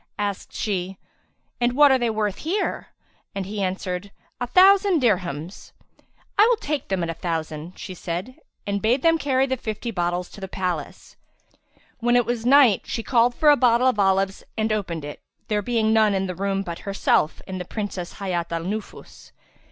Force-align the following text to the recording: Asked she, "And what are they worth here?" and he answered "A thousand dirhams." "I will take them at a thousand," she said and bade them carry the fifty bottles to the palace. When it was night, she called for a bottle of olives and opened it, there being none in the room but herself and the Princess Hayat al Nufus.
Asked 0.17 0.51
she, 0.53 0.97
"And 1.59 1.73
what 1.73 1.91
are 1.91 1.99
they 1.99 2.09
worth 2.09 2.37
here?" 2.37 2.87
and 3.35 3.45
he 3.45 3.61
answered 3.61 4.11
"A 4.39 4.47
thousand 4.47 4.99
dirhams." 4.99 5.73
"I 6.39 6.47
will 6.47 6.55
take 6.55 6.87
them 6.87 7.03
at 7.03 7.09
a 7.11 7.13
thousand," 7.13 7.77
she 7.77 7.93
said 7.93 8.37
and 8.65 8.81
bade 8.81 9.03
them 9.03 9.19
carry 9.19 9.45
the 9.45 9.57
fifty 9.57 9.91
bottles 9.91 10.31
to 10.31 10.41
the 10.41 10.47
palace. 10.47 11.17
When 11.99 12.15
it 12.15 12.25
was 12.25 12.47
night, 12.47 12.81
she 12.87 13.03
called 13.03 13.35
for 13.35 13.51
a 13.51 13.55
bottle 13.55 13.85
of 13.87 13.99
olives 13.99 14.43
and 14.57 14.73
opened 14.73 15.05
it, 15.05 15.21
there 15.49 15.61
being 15.61 15.93
none 15.93 16.15
in 16.15 16.25
the 16.25 16.33
room 16.33 16.63
but 16.63 16.79
herself 16.79 17.39
and 17.45 17.61
the 17.61 17.63
Princess 17.63 18.13
Hayat 18.13 18.51
al 18.51 18.63
Nufus. 18.63 19.31